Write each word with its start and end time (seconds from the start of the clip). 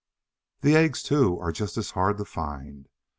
The 0.61 0.75
eggs, 0.75 1.03
too, 1.03 1.37
are 1.37 1.51
just 1.51 1.77
as 1.77 1.91
hard 1.91 2.17
to 2.17 2.25
find. 2.25 2.89